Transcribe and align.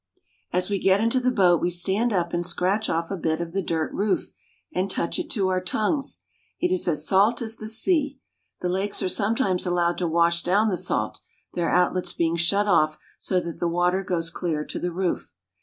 As 0.51 0.67
we 0.67 0.79
get 0.79 0.99
into 0.99 1.19
the 1.19 1.29
boat 1.29 1.61
we 1.61 1.69
stand 1.69 2.11
up 2.11 2.33
and 2.33 2.43
scratch 2.43 2.89
off 2.89 3.11
a 3.11 3.15
bit 3.15 3.39
of 3.39 3.51
the 3.53 3.61
dirt 3.61 3.93
roof, 3.93 4.31
and 4.73 4.89
touch 4.89 5.19
it 5.19 5.29
to 5.29 5.49
our 5.49 5.63
tongues. 5.63 6.21
It 6.59 6.71
is 6.71 6.87
as 6.87 7.05
salt 7.07 7.39
as 7.39 7.57
the 7.57 7.67
sea. 7.67 8.17
The 8.61 8.69
lakes 8.69 9.03
are 9.03 9.07
sometimes 9.09 9.63
allowed 9.67 9.99
to 9.99 10.07
wash 10.07 10.41
down 10.41 10.69
the 10.69 10.75
salt, 10.77 11.19
their 11.53 11.69
outlets 11.69 12.13
being 12.13 12.35
shut 12.35 12.67
off 12.67 12.97
so 13.19 13.39
that 13.41 13.59
the 13.59 13.67
water 13.67 14.01
goes 14.03 14.31
clear 14.31 14.65
to 14.65 14.79
the 14.79 14.91
roof. 14.91 15.31